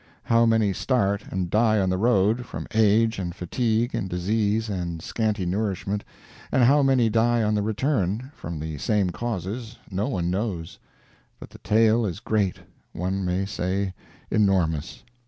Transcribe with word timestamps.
How 0.23 0.47
many 0.47 0.73
start, 0.73 1.25
and 1.29 1.51
die 1.51 1.77
on 1.79 1.91
the 1.91 1.97
road, 1.99 2.43
from 2.47 2.65
age 2.73 3.19
and 3.19 3.35
fatigue 3.35 3.93
and 3.93 4.09
disease 4.09 4.67
and 4.67 4.99
scanty 4.99 5.45
nourishment, 5.45 6.03
and 6.51 6.63
how 6.63 6.81
many 6.81 7.07
die 7.07 7.43
on 7.43 7.53
the 7.53 7.61
return, 7.61 8.31
from 8.33 8.57
the 8.59 8.79
same 8.79 9.11
causes, 9.11 9.77
no 9.91 10.07
one 10.07 10.31
knows; 10.31 10.79
but 11.39 11.51
the 11.51 11.59
tale 11.59 12.03
is 12.03 12.19
great, 12.19 12.57
one 12.93 13.23
may 13.23 13.45
say 13.45 13.93
enormous. 14.31 15.03